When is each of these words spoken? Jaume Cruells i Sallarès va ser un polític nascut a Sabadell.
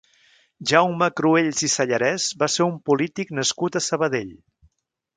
Jaume 0.71 1.09
Cruells 1.21 1.61
i 1.67 1.69
Sallarès 1.75 2.27
va 2.41 2.51
ser 2.57 2.67
un 2.73 2.81
polític 2.91 3.37
nascut 3.41 3.79
a 3.83 3.87
Sabadell. 3.93 4.37